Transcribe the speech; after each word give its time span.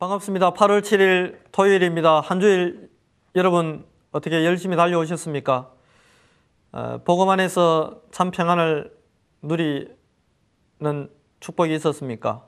반갑습니다. 0.00 0.54
8월 0.54 0.80
7일 0.80 1.36
토요일입니다. 1.52 2.20
한 2.20 2.40
주일 2.40 2.88
여러분 3.36 3.84
어떻게 4.12 4.46
열심히 4.46 4.74
달려오셨습니까? 4.74 5.70
어, 6.72 7.00
복음 7.04 7.28
안에서 7.28 8.00
참 8.10 8.30
평안을 8.30 8.96
누리는 9.42 9.90
축복이 11.40 11.74
있었습니까? 11.74 12.46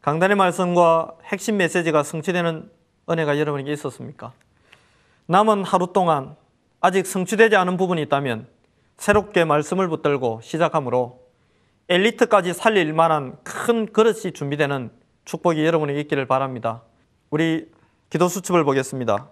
강단의 0.00 0.38
말씀과 0.38 1.12
핵심 1.24 1.58
메시지가 1.58 2.04
성취되는 2.04 2.70
은혜가 3.10 3.38
여러분에게 3.38 3.70
있었습니까? 3.74 4.32
남은 5.26 5.64
하루 5.64 5.92
동안 5.92 6.36
아직 6.80 7.06
성취되지 7.06 7.54
않은 7.54 7.76
부분이 7.76 8.00
있다면 8.04 8.46
새롭게 8.96 9.44
말씀을 9.44 9.88
붙들고 9.88 10.40
시작하므로 10.42 11.20
엘리트까지 11.90 12.54
살릴 12.54 12.94
만한 12.94 13.36
큰 13.44 13.92
그릇이 13.92 14.32
준비되는 14.32 14.96
축복이 15.28 15.62
여러분에게 15.62 16.00
있기를 16.00 16.24
바랍니다. 16.26 16.82
우리 17.30 17.70
기도 18.10 18.28
수첩을 18.28 18.64
보겠습니다. 18.64 19.30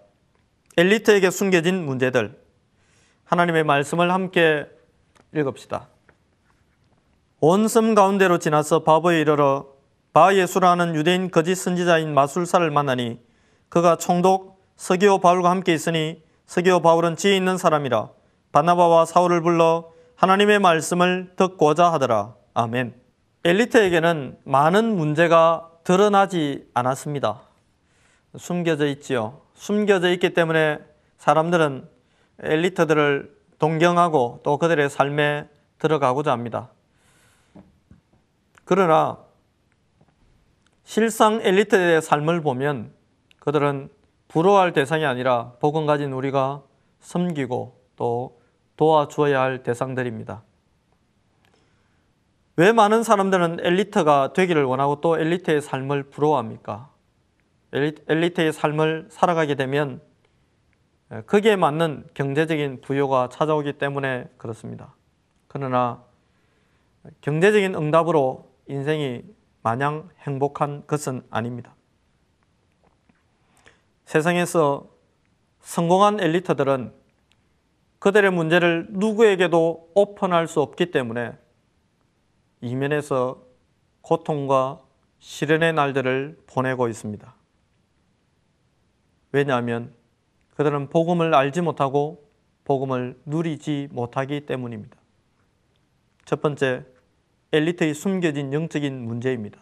엘리트에게 0.77 1.31
숨겨진 1.31 1.85
문제들. 1.87 2.39
하나님의 3.25 3.65
말씀을 3.65 4.13
함께 4.13 4.67
읽읍시다. 5.35 5.89
온 7.41 7.69
섬 7.69 7.95
가운데로 7.95 8.39
지나서 8.39 8.83
바보에 8.83 9.21
이르러 9.21 9.67
바예수라는 10.13 10.95
유대인 10.95 11.31
거짓 11.31 11.55
선지자인 11.55 12.15
마술사를 12.15 12.71
만나니 12.71 13.21
그가 13.69 13.97
총독 13.97 14.59
서기오 14.77 15.19
바울과 15.19 15.51
함께 15.51 15.75
있으니 15.75 16.23
서기오 16.47 16.81
바울은 16.81 17.17
지혜 17.17 17.37
있는 17.37 17.59
사람이라 17.59 18.11
바나바와 18.53 19.05
사울을 19.05 19.43
불러 19.43 19.91
하나님의 20.17 20.61
말씀을 20.61 21.33
듣고자 21.37 21.93
하더라. 21.93 22.35
아멘. 22.55 22.95
엘리트에게는 23.45 24.39
많은 24.45 24.97
문제가 24.97 25.71
드러나지 25.85 26.67
않았습니다. 26.73 27.43
숨겨져 28.39 28.87
있지요. 28.87 29.41
숨겨져 29.55 30.11
있기 30.13 30.35
때문에 30.35 30.79
사람들은 31.19 31.89
엘리트들을 32.41 33.35
동경하고 33.59 34.41
또 34.43 34.59
그들의 34.59 34.91
삶에 34.91 35.49
들어가고자 35.79 36.33
합니다. 36.33 36.71
그러나 38.65 39.19
실상 40.85 41.41
엘리트의 41.43 42.03
삶을 42.03 42.43
보면 42.43 42.93
그들은 43.39 43.89
부러워할 44.29 44.73
대상이 44.73 45.05
아니라 45.05 45.53
복음 45.61 45.87
가진 45.87 46.13
우리가 46.13 46.63
섬기고 47.01 47.81
또 47.97 48.41
도와주어야 48.77 49.41
할 49.41 49.63
대상들입니다. 49.63 50.43
왜 52.57 52.73
많은 52.73 53.03
사람들은 53.03 53.59
엘리트가 53.61 54.33
되기를 54.33 54.65
원하고 54.65 55.01
또 55.01 55.19
엘리트의 55.19 55.61
삶을 55.61 56.05
부러워합니까? 56.05 56.91
엘리트의 57.73 58.53
삶을 58.53 59.09
살아가게 59.11 59.55
되면 59.55 60.01
거기에 61.27 61.57
맞는 61.57 62.09
경제적인 62.15 62.81
부여가 62.81 63.29
찾아오기 63.29 63.75
때문에 63.75 64.29
그렇습니다. 64.39 64.95
그러나 65.47 66.05
경제적인 67.21 67.75
응답으로 67.75 68.51
인생이 68.67 69.23
마냥 69.63 70.09
행복한 70.21 70.87
것은 70.87 71.23
아닙니다. 71.31 71.75
세상에서 74.05 74.89
성공한 75.61 76.21
엘리트들은 76.21 76.93
그들의 77.99 78.31
문제를 78.31 78.87
누구에게도 78.91 79.91
오픈할 79.95 80.47
수 80.47 80.61
없기 80.61 80.93
때문에 80.93 81.37
이면에서 82.61 83.43
고통과 84.01 84.81
시련의 85.19 85.73
날들을 85.73 86.43
보내고 86.47 86.89
있습니다. 86.89 87.36
왜냐하면 89.37 89.93
그들은 90.55 90.89
복음을 90.89 91.35
알지 91.35 91.61
못하고 91.61 92.27
복음을 92.65 93.21
누리지 93.27 93.89
못하기 93.93 94.47
때문입니다. 94.47 94.97
첫 96.25 96.41
번째, 96.41 96.87
엘리트의 97.53 97.93
숨겨진 97.93 98.55
영적인 98.55 98.99
문제입니다. 98.99 99.61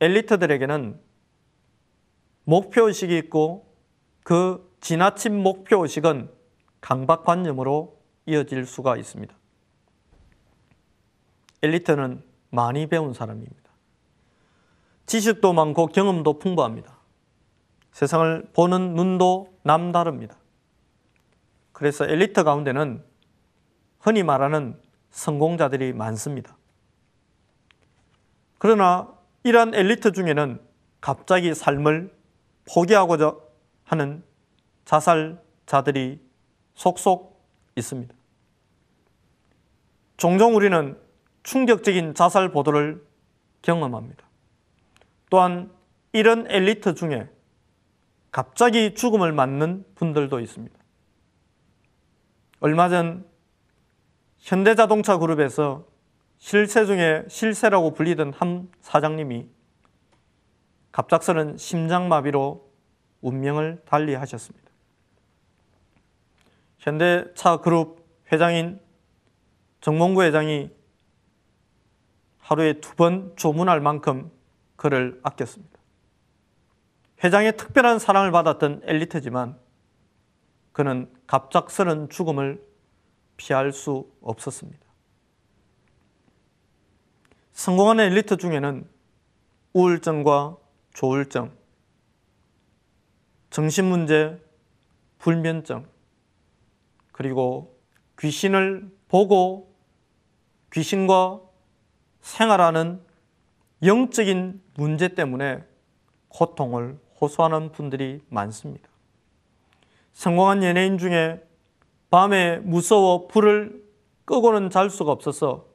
엘리트들에게는 0.00 1.00
목표의식이 2.42 3.16
있고 3.18 3.72
그 4.24 4.76
지나친 4.80 5.40
목표의식은 5.40 6.28
강박관념으로 6.80 8.00
이어질 8.26 8.66
수가 8.66 8.96
있습니다. 8.96 9.32
엘리트는 11.62 12.20
많이 12.50 12.88
배운 12.88 13.12
사람입니다. 13.14 13.70
지식도 15.06 15.52
많고 15.52 15.86
경험도 15.86 16.40
풍부합니다. 16.40 16.93
세상을 17.94 18.48
보는 18.52 18.94
눈도 18.94 19.56
남다릅니다. 19.62 20.36
그래서 21.72 22.04
엘리트 22.04 22.42
가운데는 22.42 23.04
흔히 24.00 24.24
말하는 24.24 24.76
성공자들이 25.10 25.92
많습니다. 25.92 26.56
그러나 28.58 29.14
이러한 29.44 29.76
엘리트 29.76 30.10
중에는 30.10 30.60
갑자기 31.00 31.54
삶을 31.54 32.12
포기하고자 32.68 33.36
하는 33.84 34.24
자살자들이 34.84 36.20
속속 36.74 37.46
있습니다. 37.76 38.12
종종 40.16 40.56
우리는 40.56 40.98
충격적인 41.44 42.14
자살 42.14 42.50
보도를 42.50 43.06
경험합니다. 43.62 44.24
또한 45.30 45.70
이런 46.12 46.50
엘리트 46.50 46.94
중에 46.94 47.28
갑자기 48.34 48.94
죽음을 48.94 49.30
맞는 49.30 49.84
분들도 49.94 50.40
있습니다. 50.40 50.76
얼마 52.58 52.88
전 52.88 53.24
현대자동차 54.38 55.18
그룹에서 55.18 55.86
실세 56.38 56.84
중에 56.84 57.26
실세라고 57.28 57.92
불리던 57.92 58.32
한 58.32 58.68
사장님이 58.80 59.46
갑작스런 60.90 61.58
심장마비로 61.58 62.72
운명을 63.20 63.82
달리하셨습니다. 63.84 64.68
현대차 66.78 67.58
그룹 67.58 68.04
회장인 68.32 68.80
정몽구 69.80 70.24
회장이 70.24 70.72
하루에 72.38 72.80
두 72.80 72.96
번 72.96 73.32
조문할 73.36 73.80
만큼 73.80 74.32
그를 74.74 75.20
아꼈습니다. 75.22 75.73
회장의 77.24 77.56
특별한 77.56 77.98
사랑을 77.98 78.30
받았던 78.32 78.82
엘리트지만 78.84 79.58
그는 80.72 81.10
갑작스런 81.26 82.10
죽음을 82.10 82.62
피할 83.38 83.72
수 83.72 84.10
없었습니다. 84.20 84.84
성공하는 87.52 88.04
엘리트 88.04 88.36
중에는 88.36 88.86
우울증과 89.72 90.58
조울증, 90.92 91.50
정신문제, 93.48 94.38
불면증, 95.18 95.86
그리고 97.12 97.80
귀신을 98.18 98.90
보고 99.08 99.74
귀신과 100.72 101.40
생활하는 102.20 103.00
영적인 103.82 104.60
문제 104.74 105.08
때문에 105.08 105.64
고통을 106.28 106.98
호소하는 107.20 107.72
분들이 107.72 108.20
많습니다. 108.28 108.88
성공한 110.12 110.62
연예인 110.62 110.98
중에 110.98 111.42
밤에 112.10 112.58
무서워 112.58 113.26
불을 113.26 113.84
끄고는 114.24 114.70
잘 114.70 114.90
수가 114.90 115.12
없어서 115.12 115.66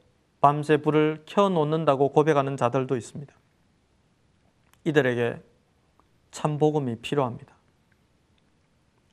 밤새 0.41 0.77
불을 0.77 1.23
켜놓는다고 1.25 2.09
고백하는 2.09 2.55
자들도 2.55 2.95
있습니다. 2.95 3.33
이들에게 4.85 5.41
참복음이 6.31 6.97
필요합니다. 6.97 7.53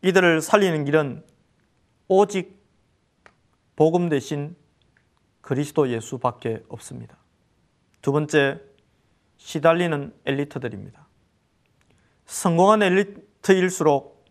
이들을 0.03 0.41
살리는 0.41 0.85
길은 0.85 1.25
오직 2.09 2.57
복음 3.75 4.09
대신 4.09 4.55
그리스도 5.41 5.91
예수밖에 5.91 6.63
없습니다. 6.69 7.19
두 8.03 8.13
번째, 8.13 8.61
시달리는 9.37 10.15
엘리트들입니다. 10.25 11.06
성공한 12.27 12.83
엘리트일수록 12.83 14.25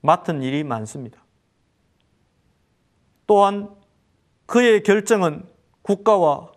맡은 0.00 0.42
일이 0.42 0.62
많습니다. 0.64 1.24
또한 3.26 3.74
그의 4.46 4.82
결정은 4.82 5.48
국가와 5.82 6.52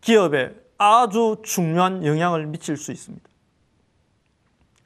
기업에 0.00 0.54
아주 0.78 1.42
중요한 1.44 2.04
영향을 2.04 2.46
미칠 2.46 2.76
수 2.76 2.90
있습니다. 2.90 3.28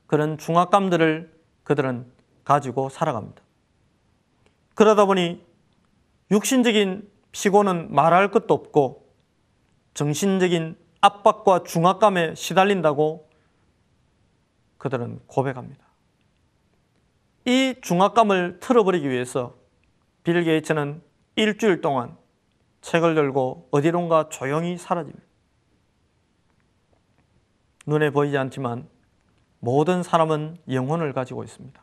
그런 0.07 0.37
중압감들을 0.39 1.33
그들은 1.63 2.07
가지고 2.45 2.89
살아갑니다. 2.89 3.43
그러다 4.75 5.07
보니 5.07 5.43
육신적인 6.31 7.09
피곤은 7.33 7.95
말할 7.95 8.31
것도 8.31 8.53
없고 8.55 9.09
정신적인 9.95 10.77
압박과 11.01 11.63
중압감에 11.63 12.35
시달린다고 12.35 13.29
그들은 14.85 15.19
고백합니다. 15.27 15.83
이 17.47 17.75
중압감을 17.81 18.59
틀어버리기 18.61 19.09
위해서 19.09 19.55
빌 20.25 20.45
게이츠는 20.45 21.01
일주일 21.37 21.81
동안 21.81 22.19
책을 22.83 23.15
들고 23.15 23.69
어디론가 23.71 24.29
조용히 24.29 24.77
사라집니다. 24.77 25.25
눈에 27.87 28.11
보이지 28.11 28.37
않지만 28.37 28.87
모든 29.59 30.03
사람은 30.03 30.59
영혼을 30.71 31.15
가지고 31.15 31.45
있습니다. 31.45 31.83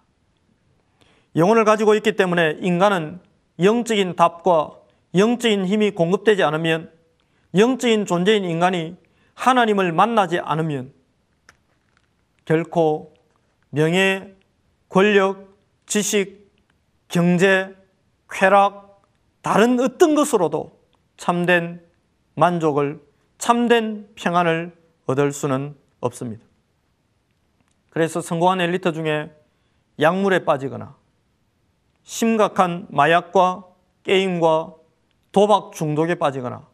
영혼을 1.37 1.65
가지고 1.65 1.95
있기 1.95 2.15
때문에 2.15 2.59
인간은 2.61 3.19
영적인 3.59 4.15
답과 4.15 4.77
영적인 5.15 5.65
힘이 5.65 5.89
공급되지 5.89 6.43
않으면 6.43 6.91
영적인 7.55 8.05
존재인 8.05 8.43
인간이 8.43 8.95
하나님을 9.33 9.91
만나지 9.91 10.37
않으면 10.37 11.00
결코 12.45 13.13
명예, 13.69 14.35
권력, 14.89 15.57
지식, 15.85 16.51
경제, 17.07 17.75
쾌락, 18.29 19.01
다른 19.41 19.79
어떤 19.79 20.15
것으로도 20.15 20.79
참된 21.17 21.85
만족을, 22.35 23.01
참된 23.37 24.09
평안을 24.15 24.75
얻을 25.05 25.31
수는 25.31 25.75
없습니다. 25.99 26.45
그래서 27.89 28.21
성공한 28.21 28.61
엘리트 28.61 28.93
중에 28.93 29.35
약물에 29.99 30.45
빠지거나 30.45 30.95
심각한 32.03 32.87
마약과 32.89 33.65
게임과 34.03 34.75
도박 35.31 35.73
중독에 35.73 36.15
빠지거나 36.15 36.67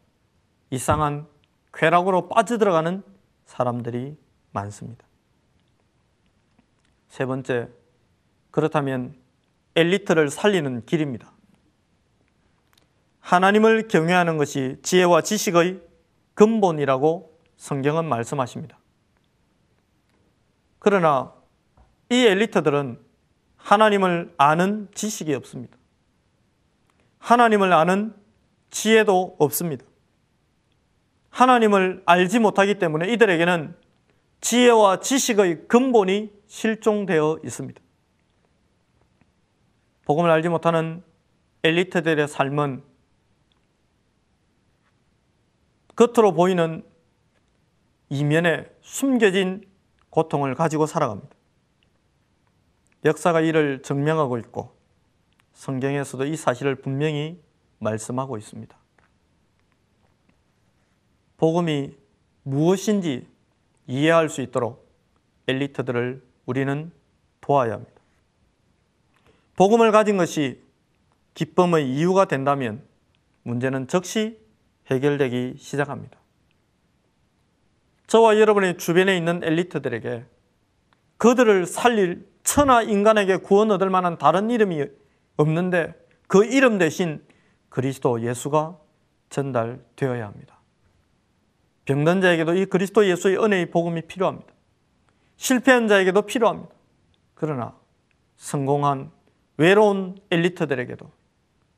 이상한 0.69 1.27
쾌락으로 1.73 2.29
빠져들어가는 2.29 3.03
사람들이 3.45 4.17
많습니다. 4.51 5.06
세 7.07 7.25
번째, 7.25 7.69
그렇다면 8.51 9.15
엘리트를 9.75 10.30
살리는 10.30 10.86
길입니다. 10.86 11.31
하나님을 13.19 13.88
경외하는 13.88 14.38
것이 14.38 14.77
지혜와 14.81 15.21
지식의 15.21 15.81
근본이라고 16.33 17.38
성경은 17.57 18.06
말씀하십니다. 18.06 18.80
그러나 20.80 21.33
이 22.09 22.25
엘리트들은 22.25 23.00
하나님을 23.57 24.33
아는 24.38 24.88
지식이 24.94 25.33
없습니다. 25.36 25.77
하나님을 27.19 27.74
아는 27.74 28.15
지혜도 28.69 29.36
없습니다. 29.39 29.86
하나님을 31.30 32.04
알지 32.06 32.39
못하기 32.39 32.80
때문에 32.80 33.12
이들에게는 33.12 33.75
지혜와 34.39 35.01
지식의 35.01 35.68
근본이 35.68 36.31
실종되어 36.47 37.39
있습니다. 37.44 37.81
복음을 40.05 40.29
알지 40.31 40.49
못하는 40.49 41.03
엘리트들의 41.63 42.27
삶은 42.27 42.83
겉으로 45.95 46.33
보이는 46.33 46.83
이면에 48.09 48.69
숨겨진 48.81 49.65
고통을 50.09 50.55
가지고 50.55 50.85
살아갑니다. 50.85 51.35
역사가 53.05 53.41
이를 53.41 53.81
증명하고 53.81 54.38
있고 54.39 54.75
성경에서도 55.53 56.25
이 56.25 56.35
사실을 56.35 56.75
분명히 56.75 57.41
말씀하고 57.79 58.38
있습니다. 58.38 58.77
복음이 61.38 61.95
무엇인지 62.44 63.27
이해할 63.88 64.29
수 64.29 64.41
있도록 64.41 64.88
엘리트들을 65.47 66.26
우리는 66.47 66.91
도와야 67.41 67.73
합니다. 67.73 67.94
복음을 69.55 69.91
가진 69.91 70.17
것이 70.17 70.59
기쁨의 71.35 71.94
이유가 71.94 72.25
된다면 72.25 72.81
문제는 73.44 73.88
즉시 73.88 74.39
해결되기 74.89 75.55
시작합니다. 75.59 76.17
저와 78.07 78.39
여러분의 78.39 78.77
주변에 78.77 79.15
있는 79.15 79.44
엘리트들에게 79.44 80.25
그들을 81.17 81.65
살릴 81.65 82.27
천하 82.44 82.81
인간에게 82.81 83.38
구원 83.38 83.69
얻을 83.71 83.89
만한 83.89 84.17
다른 84.17 84.49
이름이 84.49 84.85
없는데 85.35 85.94
그 86.27 86.45
이름 86.45 86.77
대신 86.77 87.23
그리스도 87.69 88.21
예수가 88.21 88.79
전달되어야 89.29 90.25
합니다. 90.25 90.59
병든 91.85 92.21
자에게도 92.21 92.55
이 92.55 92.65
그리스도 92.65 93.05
예수의 93.05 93.38
은혜의 93.38 93.71
복음이 93.71 94.03
필요합니다. 94.03 94.56
실패한 95.37 95.87
자에게도 95.87 96.23
필요합니다. 96.23 96.73
그러나 97.35 97.75
성공한 98.35 99.11
외로운 99.57 100.17
엘리트들에게도 100.29 101.09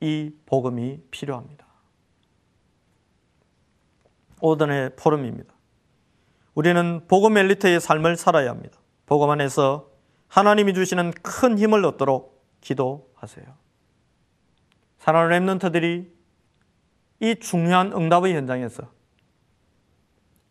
이 0.01 0.31
복음이 0.45 1.01
필요합니다. 1.11 1.65
오던의 4.41 4.95
포럼입니다. 4.95 5.53
우리는 6.55 7.05
복음 7.07 7.37
엘리트의 7.37 7.79
삶을 7.79 8.15
살아야 8.15 8.49
합니다. 8.49 8.79
복음 9.05 9.29
안에서 9.29 9.89
하나님이 10.27 10.73
주시는 10.73 11.11
큰 11.21 11.57
힘을 11.57 11.83
얻도록 11.85 12.45
기도하세요. 12.61 13.45
사랑하는 14.97 15.57
랩런트들이 15.57 16.09
이 17.21 17.35
중요한 17.39 17.91
응답의 17.93 18.35
현장에서 18.35 18.83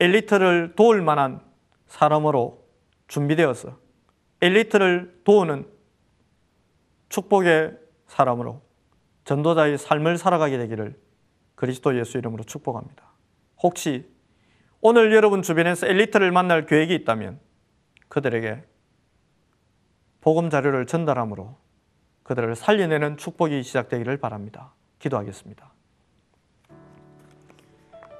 엘리트를 0.00 0.74
도울 0.76 1.02
만한 1.02 1.40
사람으로 1.86 2.57
준비되어서 3.08 3.78
엘리트를 4.40 5.20
도우는 5.24 5.66
축복의 7.08 7.76
사람으로 8.06 8.62
전도자의 9.24 9.78
삶을 9.78 10.16
살아가게 10.16 10.58
되기를 10.58 10.98
그리스도 11.54 11.98
예수 11.98 12.18
이름으로 12.18 12.44
축복합니다. 12.44 13.04
혹시 13.62 14.08
오늘 14.80 15.12
여러분 15.12 15.42
주변에서 15.42 15.86
엘리트를 15.88 16.30
만날 16.30 16.66
계획이 16.66 16.94
있다면 16.94 17.40
그들에게 18.08 18.62
복음 20.20 20.50
자료를 20.50 20.86
전달함으로 20.86 21.56
그들을 22.22 22.54
살려내는 22.54 23.16
축복이 23.16 23.62
시작되기를 23.62 24.18
바랍니다. 24.18 24.72
기도하겠습니다. 24.98 25.72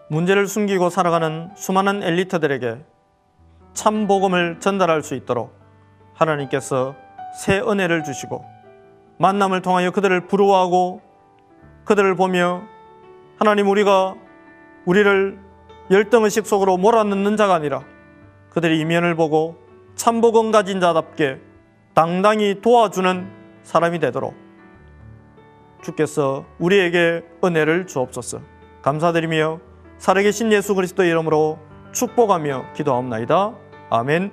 문제를 0.08 0.46
숨기고 0.46 0.90
살아가는 0.90 1.54
수많은 1.54 2.02
엘리트들에게 2.02 2.84
참 3.78 4.08
복음을 4.08 4.58
전달할 4.58 5.04
수 5.04 5.14
있도록 5.14 5.56
하나님께서 6.14 6.96
새 7.38 7.60
은혜를 7.60 8.02
주시고 8.02 8.44
만남을 9.18 9.62
통하여 9.62 9.92
그들을 9.92 10.26
부러워하고 10.26 11.00
그들을 11.84 12.16
보며 12.16 12.62
하나님 13.38 13.68
우리가 13.68 14.16
우리를 14.84 15.38
열등의식 15.92 16.44
속으로 16.44 16.76
몰아넣는 16.76 17.36
자가 17.36 17.54
아니라 17.54 17.84
그들의 18.50 18.80
이면을 18.80 19.14
보고 19.14 19.56
참복음 19.94 20.50
가진 20.50 20.80
자답게 20.80 21.38
당당히 21.94 22.60
도와주는 22.60 23.30
사람이 23.62 24.00
되도록 24.00 24.34
주께서 25.82 26.44
우리에게 26.58 27.22
은혜를 27.44 27.86
주옵소서 27.86 28.40
감사드리며 28.82 29.60
살아계신 29.98 30.50
예수 30.50 30.74
그리스도 30.74 31.04
이름으로 31.04 31.60
축복하며 31.92 32.72
기도하옵나이다. 32.74 33.67
아멘. 33.90 34.30